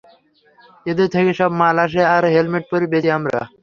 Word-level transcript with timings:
এদের 0.85 1.07
থেকেই 1.13 1.35
সব 1.39 1.51
মাল 1.61 1.75
আসে, 1.85 2.01
আর 2.15 2.23
হেলমেট 2.33 2.63
পরেই 2.69 2.91
বেচি 2.93 3.09
আমরা। 3.17 3.39